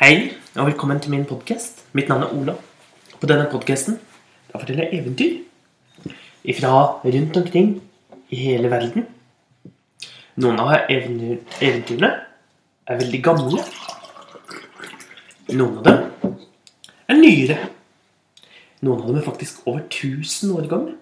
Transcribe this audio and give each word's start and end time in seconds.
Hei, 0.00 0.30
og 0.56 0.64
velkommen 0.64 0.96
til 0.96 1.10
min 1.12 1.26
podkast. 1.28 1.82
Mitt 1.92 2.08
navn 2.08 2.22
er 2.24 2.30
Ola. 2.32 2.52
På 3.20 3.28
denne 3.28 3.50
podkasten 3.52 3.98
forteller 4.48 4.86
jeg 4.86 5.02
eventyr 5.02 6.54
fra 6.56 6.70
rundt 7.04 7.36
omkring 7.36 7.68
i 8.32 8.38
hele 8.40 8.70
verden. 8.72 9.04
Noen 10.40 10.62
av 10.64 10.72
eventyrene 10.88 12.10
er 12.88 13.02
veldig 13.02 13.20
gamle. 13.28 13.66
Noen 15.52 15.76
av 15.82 15.84
dem 15.90 16.34
er 17.04 17.20
nyere. 17.20 17.60
Noen 18.80 19.04
av 19.04 19.06
dem 19.12 19.20
er 19.20 19.28
faktisk 19.28 19.68
over 19.68 19.84
1000 19.84 20.56
år 20.56 20.72
gamle. 20.72 20.96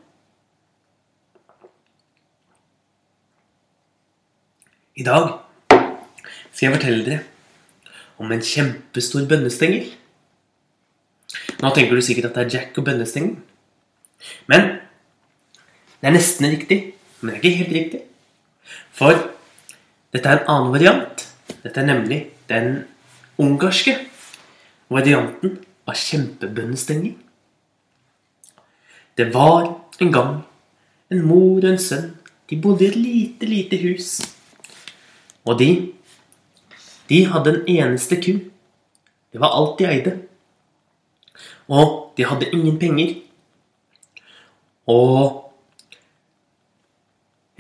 I 4.98 5.06
dag 5.06 5.36
skal 6.50 6.72
jeg 6.72 6.78
fortelle 6.80 7.10
dere 7.12 7.37
om 8.18 8.32
en 8.32 8.42
kjempestor 8.44 9.26
bønnestengel. 9.30 9.88
Nå 11.62 11.70
tenker 11.74 11.94
du 11.94 12.04
sikkert 12.04 12.30
at 12.30 12.36
det 12.36 12.44
er 12.44 12.54
Jack 12.56 12.78
og 12.80 12.86
bønnestengelen. 12.88 13.38
Men 14.50 14.68
det 15.98 16.10
er 16.10 16.14
nesten 16.14 16.50
riktig, 16.50 16.78
men 17.20 17.30
det 17.30 17.38
er 17.38 17.42
ikke 17.42 17.62
helt 17.62 17.76
riktig. 17.76 18.02
For 18.94 19.14
dette 20.14 20.28
er 20.28 20.40
en 20.40 20.50
annen 20.50 20.74
variant. 20.74 21.24
Dette 21.62 21.80
er 21.80 21.88
nemlig 21.88 22.20
den 22.50 22.84
ungarske 23.38 23.96
varianten 24.90 25.58
av 25.88 25.98
kjempebønnestengel. 25.98 27.14
Det 29.18 29.30
var 29.34 29.72
en 30.00 30.12
gang 30.14 30.34
en 31.10 31.24
mor 31.26 31.58
og 31.58 31.70
en 31.72 31.80
sønn. 31.82 32.12
De 32.48 32.56
bodde 32.62 32.86
i 32.86 32.88
et 32.88 32.96
lite, 32.96 33.46
lite 33.46 33.78
hus. 33.82 34.10
Og 35.44 35.58
de 35.58 35.70
de 37.08 37.24
hadde 37.26 37.54
en 37.54 37.68
eneste 37.68 38.18
ku. 38.20 38.32
Det 39.32 39.40
var 39.40 39.54
alt 39.56 39.78
de 39.78 39.86
eide. 39.88 40.14
Og 41.68 42.12
de 42.16 42.24
hadde 42.24 42.50
ingen 42.52 42.78
penger. 42.80 43.14
Og 44.88 45.52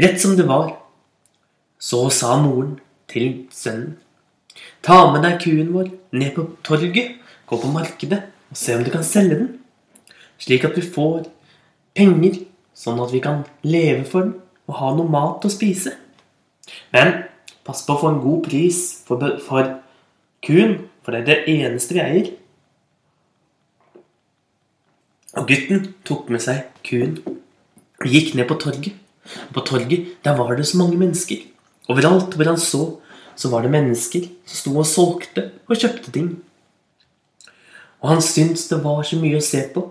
rett 0.00 0.20
som 0.20 0.36
det 0.36 0.48
var, 0.48 0.72
så 1.78 2.08
sa 2.10 2.36
moren 2.40 2.78
til 3.08 3.46
sønnen 3.54 3.96
Ta 4.82 5.04
med 5.12 5.22
deg 5.22 5.36
kuen 5.42 5.68
vår 5.70 5.90
ned 6.18 6.32
på 6.34 6.44
torget, 6.66 7.14
gå 7.46 7.56
på 7.60 7.70
markedet 7.70 8.24
og 8.50 8.58
se 8.58 8.74
om 8.74 8.82
du 8.82 8.90
kan 8.90 9.04
selge 9.06 9.36
den. 9.38 9.50
Slik 10.38 10.64
at 10.66 10.76
vi 10.78 10.82
får 10.82 11.28
penger, 11.98 12.40
sånn 12.74 12.98
at 13.02 13.12
vi 13.14 13.20
kan 13.22 13.44
leve 13.66 14.04
for 14.08 14.26
den 14.26 14.34
og 14.68 14.78
ha 14.80 14.90
noe 14.96 15.10
mat 15.10 15.44
å 15.46 15.52
spise. 15.52 15.94
Men 16.94 17.14
Pass 17.68 17.84
på 17.84 17.98
å 17.98 18.00
få 18.00 18.12
en 18.14 18.22
god 18.22 18.46
pris 18.46 18.78
for, 19.04 19.20
for 19.44 19.74
kuen, 20.44 20.78
for 21.04 21.12
det 21.12 21.20
er 21.20 21.26
det 21.28 21.56
eneste 21.58 21.92
vi 21.92 22.00
eier. 22.00 22.30
Og 25.36 25.44
gutten 25.50 25.90
tok 26.08 26.30
med 26.32 26.40
seg 26.40 26.64
kuen 26.86 27.18
og 27.28 28.08
gikk 28.08 28.32
ned 28.38 28.48
på 28.48 28.56
torget. 28.62 28.96
På 29.52 29.60
torget 29.68 30.14
der 30.24 30.38
var 30.38 30.54
det 30.56 30.64
så 30.70 30.80
mange 30.80 30.96
mennesker. 30.96 31.42
Overalt 31.92 32.32
hvor 32.32 32.48
han 32.48 32.60
så, 32.60 32.82
så 33.36 33.50
var 33.52 33.66
det 33.66 33.74
mennesker 33.74 34.24
som 34.48 34.62
sto 34.62 34.72
og 34.80 34.88
solgte 34.88 35.44
og 35.68 35.76
kjøpte 35.76 36.14
ting. 36.14 36.30
Og 38.00 38.14
han 38.14 38.24
syntes 38.24 38.64
det 38.70 38.80
var 38.80 39.04
så 39.04 39.20
mye 39.20 39.42
å 39.42 39.44
se 39.44 39.60
på. 39.74 39.84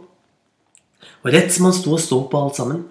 Og 1.21 1.29
rett 1.33 1.53
som 1.53 1.69
han 1.69 1.77
sto 1.77 1.93
og 1.93 2.01
så 2.01 2.23
på 2.25 2.41
alt 2.41 2.57
sammen, 2.57 2.87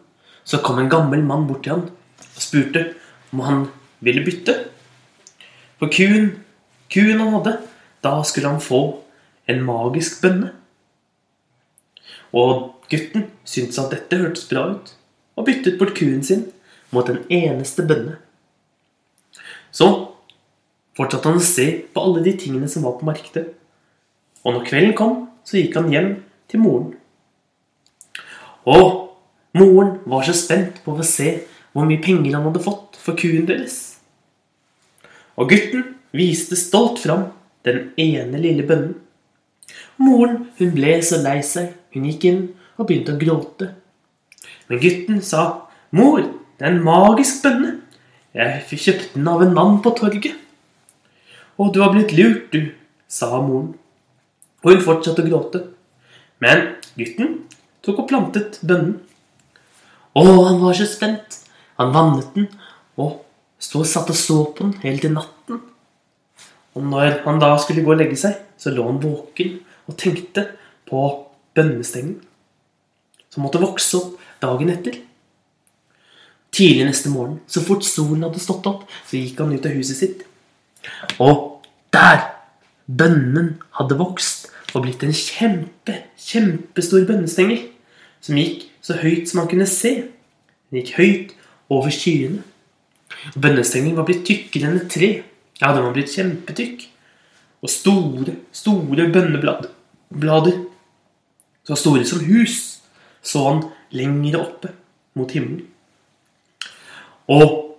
så 0.47 0.63
kom 0.63 0.79
en 0.79 0.93
gammel 0.93 1.27
mann 1.27 1.49
bort 1.49 1.65
til 1.67 1.75
han 1.75 1.87
og 1.91 2.43
spurte 2.43 2.87
om 3.35 3.43
han 3.43 3.67
ville 4.05 4.23
bytte. 4.23 4.76
For 5.81 5.93
kuen, 5.93 6.31
kuen 6.93 7.21
han 7.21 7.35
hadde, 7.35 7.59
da 8.05 8.21
skulle 8.25 8.49
han 8.49 8.63
få 8.65 8.81
en 9.51 9.63
magisk 9.67 10.23
bønne. 10.23 10.53
Og 12.37 12.77
gutten 12.91 13.27
syntes 13.47 13.79
at 13.81 13.93
dette 13.93 14.21
hørtes 14.21 14.47
bra 14.51 14.67
ut, 14.75 14.93
og 15.37 15.49
byttet 15.49 15.79
bort 15.81 15.97
kuen 15.99 16.23
sin 16.25 16.47
mot 16.95 17.09
en 17.11 17.23
eneste 17.33 17.85
bønne. 17.87 18.17
Så 19.75 19.89
fortsatte 20.97 21.29
han 21.29 21.41
å 21.41 21.45
se 21.45 21.67
på 21.93 22.05
alle 22.05 22.23
de 22.25 22.33
tingene 22.41 22.69
som 22.73 22.87
var 22.87 22.97
på 22.97 23.09
markedet. 23.09 23.51
Og 24.47 24.55
når 24.55 24.69
kvelden 24.69 24.95
kom, 24.97 25.19
så 25.45 25.59
gikk 25.59 25.77
han 25.77 25.91
hjem 25.93 26.13
til 26.49 26.63
moren. 26.63 26.95
Og 28.67 29.13
moren 29.57 29.99
var 30.09 30.25
så 30.27 30.35
spent 30.37 30.81
på 30.85 30.97
å 30.97 31.07
se 31.07 31.43
hvor 31.75 31.85
mye 31.89 32.01
penger 32.03 32.39
han 32.39 32.49
hadde 32.49 32.65
fått 32.65 32.97
for 33.03 33.19
kuen 33.19 33.45
deres. 33.49 33.96
Og 35.37 35.51
gutten 35.51 35.85
viste 36.17 36.57
stolt 36.57 37.01
fram 37.03 37.29
den 37.67 37.91
ene 38.01 38.41
lille 38.41 38.65
bønnen. 38.67 38.95
Moren 40.01 40.47
hun 40.59 40.73
ble 40.77 40.99
så 41.05 41.21
lei 41.25 41.41
seg. 41.45 41.73
Hun 41.93 42.07
gikk 42.09 42.25
inn 42.29 42.43
og 42.77 42.89
begynte 42.89 43.15
å 43.15 43.21
gråte. 43.21 43.71
Men 44.69 44.83
gutten 44.83 45.23
sa, 45.23 45.69
'Mor, 45.93 46.21
det 46.59 46.65
er 46.67 46.73
en 46.73 46.85
magisk 46.85 47.43
bønne. 47.43 47.81
Jeg 48.35 48.65
kjøpte 48.69 49.15
den 49.15 49.29
av 49.29 49.43
en 49.43 49.55
mann 49.55 49.81
på 49.83 49.95
torget.' 49.97 50.37
'Å, 51.57 51.73
du 51.73 51.81
har 51.81 51.93
blitt 51.93 52.13
lurt, 52.13 52.53
du', 52.53 52.75
sa 53.09 53.41
moren. 53.41 53.75
Og 54.65 54.73
hun 54.73 54.83
fortsatte 54.85 55.23
å 55.23 55.29
gråte. 55.29 55.63
Men 56.41 56.77
gutten 56.97 57.47
tok 57.83 58.03
og 58.03 58.09
plantet 58.09 58.59
bønnen. 58.63 59.01
Å, 60.17 60.25
han 60.49 60.61
var 60.61 60.77
så 60.77 60.89
spent. 60.89 61.45
Han 61.77 61.93
vannet 61.93 62.29
den 62.35 62.49
og 62.97 63.26
Sto 63.63 63.81
og 63.83 63.89
satt 63.89 64.13
og 64.13 64.19
så 64.19 64.39
på 64.53 64.67
den 64.67 64.77
helt 64.83 65.05
til 65.05 65.15
natten. 65.15 65.63
Og 66.77 66.85
når 66.85 67.23
han 67.25 67.41
da 67.41 67.55
skulle 67.61 67.85
gå 67.85 67.95
og 67.95 68.01
legge 68.03 68.19
seg, 68.21 68.37
så 68.61 68.73
lå 68.73 68.85
han 68.85 69.01
våken 69.01 69.59
og 69.87 69.97
tenkte 70.01 70.45
på 70.89 71.03
bønnestengen 71.57 72.19
som 73.33 73.45
måtte 73.45 73.61
vokse 73.61 73.99
opp 73.99 74.23
dagen 74.41 74.73
etter. 74.73 74.99
Tidlig 76.57 76.87
neste 76.89 77.13
morgen, 77.13 77.41
så 77.49 77.61
fort 77.65 77.85
solen 77.85 78.25
hadde 78.25 78.41
stått 78.41 78.69
opp, 78.69 78.87
så 79.09 79.19
gikk 79.19 79.43
han 79.43 79.53
ut 79.53 79.67
av 79.69 79.77
huset 79.77 80.01
sitt. 80.01 80.25
Og 81.21 81.63
der! 81.93 82.33
Bønnen 82.87 83.57
hadde 83.75 83.97
vokst 83.99 84.47
og 84.71 84.85
blitt 84.85 85.03
en 85.03 85.15
kjempe, 85.17 85.97
kjempestor 86.23 87.03
bønnestengel 87.09 87.65
som 88.23 88.39
gikk 88.39 88.69
så 88.85 88.95
høyt 89.01 89.27
som 89.27 89.41
han 89.43 89.49
kunne 89.51 89.67
se. 89.67 89.93
Den 90.71 90.81
gikk 90.81 90.93
høyt 90.95 91.33
over 91.73 91.91
skyene. 91.91 92.45
Bønnestengelen 93.37 93.97
var 93.99 94.07
blitt 94.09 94.25
tykkere 94.29 94.71
enn 94.71 94.81
et 94.81 94.91
tre. 94.93 95.11
Ja, 95.61 95.73
den 95.73 95.87
var 95.87 95.95
blitt 95.97 96.13
kjempetykk. 96.13 96.87
Og 97.65 97.73
store, 97.73 98.37
store 98.55 99.09
bønneblader, 99.13 100.59
så 101.67 101.79
store 101.79 102.05
som 102.07 102.23
hus, 102.27 102.83
så 103.25 103.43
han 103.49 103.63
lengre 103.97 104.43
oppe 104.43 104.71
mot 105.19 105.33
himmelen. 105.33 105.65
Og, 107.33 107.79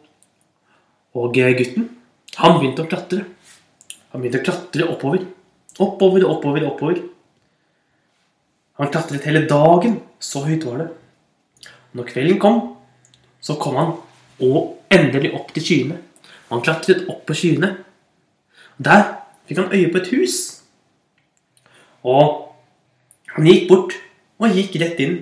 og 1.16 1.38
gutten, 1.38 1.88
han 2.38 2.58
begynte 2.58 2.84
å 2.84 2.90
klatre. 2.90 3.24
Han 4.12 4.24
begynte 4.24 4.42
å 4.42 4.48
klatre 4.50 4.90
oppover. 4.92 5.24
Oppover, 5.78 6.25
oppover, 6.28 6.66
oppover. 6.68 7.00
Han 8.81 8.92
klatret 8.94 9.25
hele 9.30 9.46
dagen. 9.50 10.02
Så 10.19 10.42
høyt 10.46 10.66
var 10.66 10.81
det. 10.81 10.90
Når 11.98 12.09
kvelden 12.09 12.42
kom, 12.42 12.59
så 13.42 13.56
kom 13.62 13.78
han 13.78 13.96
og 14.44 14.78
endelig 14.94 15.34
opp 15.36 15.53
til 15.53 15.64
skyene. 15.64 16.02
Han 16.52 16.64
klatret 16.64 17.08
opp 17.09 17.25
på 17.28 17.36
skyene. 17.36 17.74
Der 18.78 19.03
fikk 19.48 19.64
han 19.64 19.74
øye 19.74 19.92
på 19.92 20.02
et 20.02 20.12
hus. 20.14 20.36
Og 22.03 22.53
han 23.36 23.48
gikk 23.48 23.68
bort 23.70 23.98
og 24.40 24.53
gikk 24.53 24.78
rett 24.81 25.02
inn. 25.03 25.18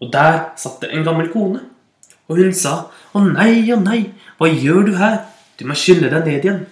Og 0.00 0.12
der 0.12 0.52
satt 0.60 0.82
det 0.84 0.92
en 0.92 1.06
gammel 1.06 1.30
kone. 1.32 1.64
Og 2.28 2.36
hun 2.36 2.52
sa, 2.52 2.90
'Å 3.14 3.22
nei, 3.22 3.70
å 3.72 3.80
nei, 3.80 4.12
hva 4.38 4.48
gjør 4.50 4.86
du 4.86 4.94
her? 4.96 5.24
Du 5.58 5.64
må 5.64 5.74
skynde 5.74 6.10
deg 6.10 6.26
ned 6.26 6.44
igjen.' 6.44 6.66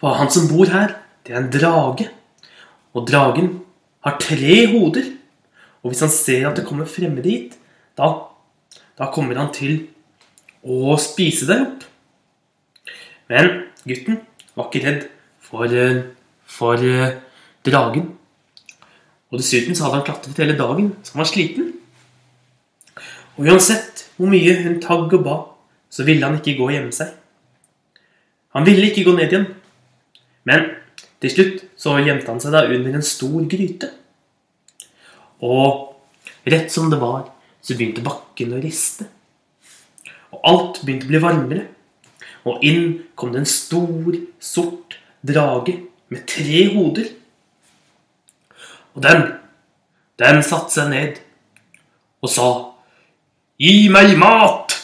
For 0.00 0.14
han 0.14 0.30
som 0.30 0.48
bor 0.48 0.66
her, 0.66 0.96
det 1.26 1.34
er 1.34 1.38
en 1.42 1.50
drage. 1.50 2.08
Og 2.94 3.06
dragen 3.06 3.60
har 4.04 4.18
tre 4.18 4.66
hoder. 4.66 5.04
Og 5.82 5.90
hvis 5.90 6.00
han 6.00 6.10
ser 6.10 6.48
at 6.48 6.56
det 6.56 6.66
kommer 6.66 6.86
fremmede 6.86 7.30
hit, 7.30 7.58
da 7.98 8.27
da 8.98 9.08
kommer 9.14 9.38
han 9.38 9.52
til 9.54 9.86
å 10.66 10.96
spise 11.00 11.46
deg 11.48 11.64
opp. 11.64 11.84
Men 13.30 13.50
gutten 13.86 14.22
var 14.56 14.68
ikke 14.68 14.84
redd 14.84 15.04
for, 15.44 15.66
eh, 15.70 16.02
for 16.44 16.82
eh, 16.82 17.18
dragen. 17.64 18.14
Og 19.30 19.38
dessuten 19.38 19.76
så 19.76 19.86
hadde 19.86 20.00
han 20.00 20.06
klatret 20.08 20.40
hele 20.40 20.56
dagen, 20.58 20.96
så 21.04 21.14
han 21.14 21.22
var 21.22 21.30
sliten. 21.30 21.72
Og 23.36 23.46
uansett 23.46 24.08
hvor 24.16 24.32
mye 24.32 24.56
hun 24.64 24.80
tagg 24.82 25.12
og 25.14 25.24
ba, 25.24 25.36
så 25.90 26.04
ville 26.04 26.26
han 26.26 26.40
ikke 26.40 26.56
gå 26.58 26.66
og 26.66 26.74
gjemme 26.74 26.92
seg. 26.92 27.14
Han 28.56 28.66
ville 28.66 28.88
ikke 28.88 29.04
gå 29.06 29.14
ned 29.14 29.30
igjen. 29.30 29.46
Men 30.48 30.64
til 31.22 31.30
slutt 31.30 31.64
så 31.78 31.98
gjemte 32.02 32.32
han 32.32 32.40
seg 32.42 32.54
da 32.56 32.64
under 32.66 32.96
en 32.98 33.06
stor 33.06 33.44
gryte. 33.50 33.92
Og 35.44 35.94
rett 36.48 36.72
som 36.72 36.88
det 36.90 36.98
var, 36.98 37.28
så 37.62 37.76
begynte 37.76 38.04
bakken 38.04 38.54
å 38.56 38.62
riste. 38.62 39.08
Og 40.32 40.40
alt 40.46 40.80
begynte 40.84 41.08
å 41.08 41.12
bli 41.12 41.22
varmere. 41.22 41.66
Og 42.48 42.64
inn 42.64 42.94
kom 43.18 43.32
det 43.34 43.42
en 43.42 43.50
stor, 43.50 44.18
sort 44.40 44.98
drage 45.26 45.74
med 46.12 46.24
tre 46.30 46.64
hoder. 46.74 47.10
Og 48.94 49.02
den, 49.04 49.24
den 50.18 50.42
satte 50.46 50.74
seg 50.78 50.92
ned 50.92 51.22
og 52.22 52.32
sa 52.32 52.48
Gi 53.58 53.88
meg 53.90 54.12
mat! 54.18 54.74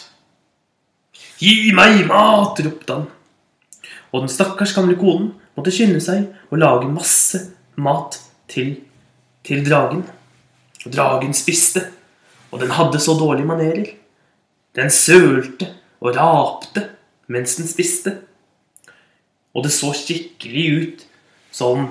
Gi 1.38 1.71
meg 1.75 2.00
mat! 2.09 2.59
ropte 2.59 2.97
han. 2.97 3.05
Og 4.11 4.25
den 4.25 4.32
stakkars 4.32 4.75
gamle 4.75 4.97
konen 4.99 5.32
måtte 5.55 5.71
skynde 5.75 6.00
seg 6.03 6.26
og 6.50 6.59
lage 6.59 6.91
masse 6.91 7.38
mat 7.79 8.19
til, 8.50 8.73
til 9.47 9.62
dragen. 9.67 10.03
Og 10.85 10.91
dragen 10.94 11.35
spiste, 11.35 11.85
og 12.55 12.61
den 12.62 12.71
hadde 12.71 13.01
så 13.03 13.17
dårlige 13.19 13.49
manerer. 13.51 13.89
Den 14.79 14.91
sølte 14.91 15.73
og 15.99 16.15
rapte 16.15 16.85
mens 17.27 17.56
den 17.59 17.67
spiste. 17.67 18.12
Og 19.55 19.67
det 19.67 19.73
så 19.75 19.91
skikkelig 19.95 20.65
ut 20.79 21.05
som 21.51 21.91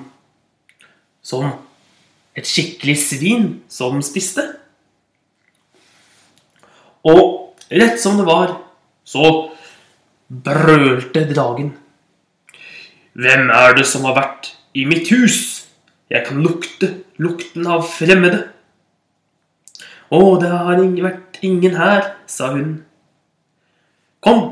Som 1.23 1.45
et 2.35 2.43
skikkelig 2.43 2.97
svin 2.99 3.45
som 3.71 4.01
spiste. 4.03 4.43
Og 7.07 7.55
rett 7.71 7.95
som 8.01 8.17
det 8.19 8.25
var, 8.27 8.57
så 9.07 9.53
brølte 10.27 11.23
dragen. 11.31 11.71
Hvem 13.15 13.47
er 13.55 13.77
det 13.77 13.85
som 13.87 14.03
har 14.03 14.17
vært 14.17 14.51
i 14.75 14.83
mitt 14.83 15.13
hus? 15.15 15.69
Jeg 16.11 16.27
kan 16.27 16.43
lukte 16.43 16.91
lukten 17.23 17.71
av 17.71 17.87
fremmede. 17.87 18.52
Å, 20.11 20.19
det 20.41 20.49
har 20.51 20.81
vært 21.03 21.39
ingen 21.45 21.77
her, 21.77 22.13
sa 22.27 22.51
hun. 22.53 22.81
Kom, 24.23 24.43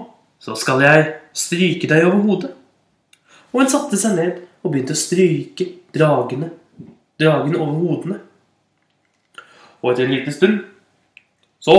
så 0.41 0.55
skal 0.59 0.83
jeg 0.83 1.05
stryke 1.37 1.89
deg 1.89 2.07
over 2.07 2.23
hodet. 2.27 2.51
Og 3.51 3.63
hun 3.63 3.71
satte 3.71 3.99
seg 3.99 4.17
ned 4.17 4.41
og 4.61 4.73
begynte 4.73 4.95
å 4.95 4.99
stryke 4.99 5.67
dragene, 5.95 6.51
dragene 7.19 7.59
over 7.59 7.79
hodene. 7.85 8.19
Og 9.81 9.93
etter 9.93 10.07
en 10.07 10.13
liten 10.13 10.35
stund 10.35 10.59
så 11.61 11.75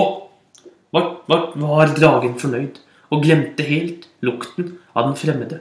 var, 0.95 1.09
var, 1.31 1.53
var 1.59 1.95
dragen 1.97 2.37
fornøyd 2.39 2.81
og 3.13 3.25
glemte 3.25 3.65
helt 3.67 4.09
lukten 4.25 4.77
av 4.95 5.09
den 5.09 5.19
fremmede. 5.19 5.61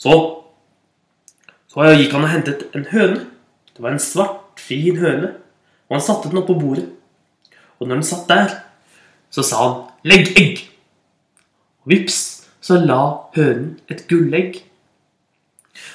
Så, 0.00 0.14
så 1.70 1.92
gikk 1.94 2.14
han 2.16 2.26
og 2.26 2.32
hentet 2.32 2.66
en 2.74 2.88
høne. 2.90 3.20
Det 3.72 3.84
var 3.84 3.94
en 3.94 4.02
svart, 4.02 4.60
fin 4.60 4.98
høne. 5.00 5.34
Og 5.92 5.98
han 5.98 6.04
satte 6.04 6.30
den 6.32 6.40
oppå 6.40 6.54
på 6.56 6.62
bordet. 6.64 6.86
Og 7.76 7.84
når 7.84 7.98
den 8.00 8.06
satt 8.08 8.30
der, 8.30 8.54
så 9.28 9.42
sa 9.44 9.56
han 9.60 9.74
'legg 10.08 10.32
egg'. 10.40 10.62
Og 11.84 11.92
vips, 11.92 12.48
så 12.60 12.78
la 12.80 13.28
hønen 13.36 13.76
et 13.90 14.08
gullegg. 14.08 14.62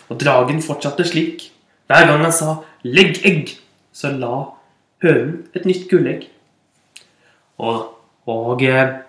Og 0.09 0.19
dragen 0.19 0.61
fortsatte 0.61 1.01
slik. 1.03 1.49
Hver 1.87 2.05
gang 2.05 2.21
han 2.21 2.31
sa 2.31 2.61
'legg 2.83 3.25
egg', 3.25 3.57
så 3.91 4.11
la 4.11 4.53
hønen 5.01 5.47
et 5.55 5.65
nytt 5.65 5.89
gullegg. 5.89 6.29
Og, 7.57 7.97
og 8.27 8.61
eh, 8.61 9.01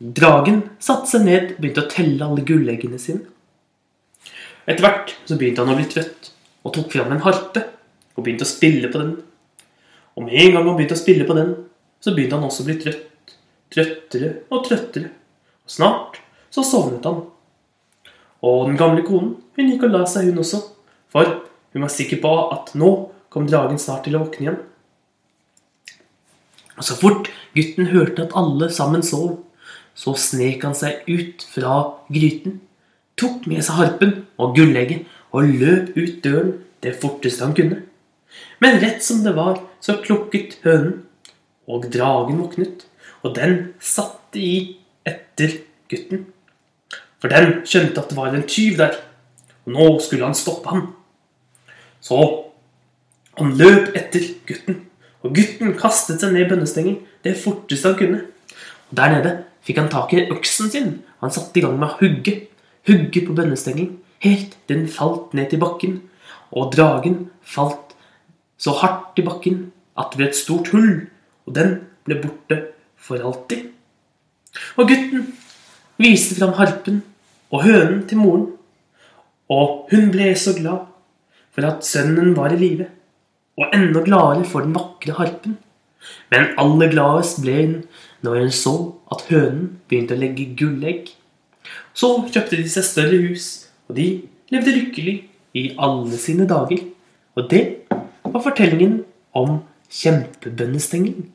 dragen 0.00 0.62
satte 0.80 1.10
seg 1.10 1.28
ned 1.28 1.50
og 1.52 1.60
begynte 1.60 1.84
å 1.84 1.92
telle 1.92 2.24
alle 2.24 2.48
gulleggene 2.48 2.98
sine. 2.98 3.28
Etter 4.64 4.80
hvert 4.80 5.16
så 5.28 5.36
begynte 5.36 5.60
han 5.60 5.74
å 5.74 5.76
bli 5.76 5.84
trøtt 5.84 6.32
og 6.64 6.72
tok 6.72 6.92
fram 6.96 7.12
en 7.12 7.24
harpe 7.28 7.66
og 8.16 8.24
begynte 8.24 8.48
å 8.48 8.54
spille 8.56 8.88
på 8.88 9.04
den. 9.04 9.18
Og 10.16 10.24
med 10.24 10.36
en 10.40 10.54
gang 10.54 10.64
han 10.64 10.76
begynte 10.78 10.96
å 10.96 11.00
spille 11.00 11.26
på 11.28 11.36
den, 11.36 11.52
så 12.00 12.14
begynte 12.14 12.38
han 12.38 12.46
også 12.48 12.64
å 12.64 12.68
bli 12.68 12.78
trøtt. 12.80 13.34
Trøttere 13.72 14.30
og 14.54 14.62
trøttere. 14.64 15.10
Og 15.66 15.72
snart 15.76 16.20
så 16.54 16.64
sovnet 16.64 17.04
han. 17.04 17.24
Og 18.46 18.68
den 18.68 18.78
gamle 18.80 19.04
konen 19.06 19.34
hun 19.56 19.70
gikk 19.72 19.86
og 19.88 19.94
la 19.94 20.04
seg, 20.08 20.30
hun 20.30 20.40
også. 20.42 20.62
For 21.12 21.28
hun 21.74 21.84
var 21.84 21.92
sikker 21.92 22.20
på 22.22 22.32
at 22.54 22.72
nå 22.78 22.90
kom 23.32 23.48
dragen 23.48 23.80
snart 23.80 24.06
til 24.06 24.16
å 24.16 24.22
våkne 24.24 24.46
igjen. 24.46 24.60
Og 26.76 26.84
så 26.84 26.96
fort 26.96 27.30
gutten 27.56 27.90
hørte 27.92 28.26
at 28.26 28.36
alle 28.36 28.68
sammen 28.72 29.04
sov, 29.04 29.40
så 29.96 30.12
snek 30.20 30.64
han 30.64 30.76
seg 30.76 31.06
ut 31.08 31.44
fra 31.48 31.76
gryten, 32.12 32.60
tok 33.16 33.46
med 33.48 33.64
seg 33.64 33.78
harpen 33.80 34.12
og 34.36 34.56
gullegget 34.58 35.06
og 35.32 35.48
løp 35.56 35.94
ut 35.96 36.18
døren 36.24 36.52
det 36.84 36.92
forteste 37.00 37.44
han 37.44 37.56
kunne. 37.56 37.80
Men 38.60 38.76
rett 38.82 39.00
som 39.04 39.22
det 39.24 39.32
var, 39.36 39.62
så 39.86 40.00
klukket 40.02 40.58
hønen, 40.64 41.04
og 41.66 41.86
dragen 41.94 42.40
våknet, 42.40 42.86
og 43.22 43.34
den 43.38 43.56
satte 43.82 44.40
i 44.42 44.78
etter 45.06 45.60
gutten. 45.90 46.24
For 47.22 47.30
den 47.30 47.60
skjønte 47.66 48.02
at 48.02 48.10
det 48.10 48.18
var 48.18 48.34
en 48.34 48.46
tyv 48.50 48.80
der, 48.80 48.96
og 49.66 49.74
nå 49.74 49.86
skulle 50.02 50.26
han 50.26 50.38
stoppe 50.38 50.70
ham. 50.70 50.88
Så 52.02 52.18
han 53.38 53.54
løp 53.58 53.94
etter 53.98 54.26
gutten, 54.48 54.82
og 55.22 55.34
gutten 55.34 55.74
kastet 55.78 56.22
seg 56.22 56.34
ned 56.34 56.50
bønnestengen 56.50 57.00
det 57.26 57.36
forteste 57.38 57.92
han 57.92 58.00
kunne. 58.00 58.20
Og 58.90 58.98
Der 58.98 59.14
nede 59.14 59.32
fikk 59.66 59.80
han 59.82 59.90
tak 59.90 60.14
i 60.14 60.26
øksen 60.30 60.70
sin. 60.70 60.92
Han 61.22 61.34
satte 61.34 61.58
i 61.58 61.64
gang 61.64 61.78
med 61.78 61.88
å 61.88 61.98
hugge, 62.02 62.36
hugge 62.86 63.22
på 63.26 63.34
bønnestengen, 63.34 63.96
helt 64.22 64.58
til 64.66 64.82
den 64.82 64.90
falt 64.90 65.34
ned 65.34 65.50
til 65.50 65.62
bakken. 65.62 65.98
Og 66.54 66.70
dragen 66.74 67.26
falt 67.42 67.96
så 68.58 68.74
hardt 68.78 69.18
i 69.18 69.26
bakken 69.26 69.66
at 69.96 70.12
det 70.12 70.20
ble 70.20 70.28
et 70.30 70.38
stort 70.38 70.70
hull, 70.74 71.06
og 71.46 71.56
den 71.56 71.78
ble 72.06 72.18
borte 72.22 72.60
for 72.96 73.22
alltid. 73.22 73.70
Og 74.76 74.88
gutten 74.90 75.30
viste 76.00 76.36
fram 76.38 76.54
harpen 76.58 77.02
og 77.52 77.64
hønen 77.64 78.02
til 78.08 78.20
moren, 78.20 78.46
og 79.52 79.86
hun 79.92 80.10
ble 80.14 80.32
så 80.38 80.56
glad 80.56 80.88
for 81.54 81.66
at 81.68 81.86
sønnen 81.86 82.34
var 82.36 82.52
i 82.52 82.60
live, 82.60 82.88
og 83.56 83.72
enda 83.72 84.02
gladere 84.04 84.44
for 84.44 84.66
den 84.66 84.74
vakre 84.76 85.14
harpen. 85.16 85.56
Men 86.30 86.52
aller 86.60 86.90
gladest 86.92 87.40
ble 87.42 87.54
hun 87.56 87.76
når 88.26 88.42
hun 88.42 88.52
så 88.54 88.74
at 89.14 89.24
hønen 89.30 89.70
begynte 89.88 90.16
å 90.16 90.20
legge 90.20 90.50
gullegg. 90.58 91.08
Så 91.96 92.10
kjøpte 92.26 92.58
de 92.58 92.66
seg 92.70 92.84
større 92.84 93.20
hus, 93.28 93.46
og 93.88 93.96
de 93.98 94.08
levde 94.52 94.74
lykkelig 94.74 95.16
i 95.56 95.64
alle 95.80 96.18
sine 96.20 96.46
dager. 96.48 96.82
Og 97.36 97.48
det 97.50 97.62
var 98.24 98.44
fortellingen 98.44 99.00
om 99.36 99.60
kjempebønnestengelen. 99.90 101.32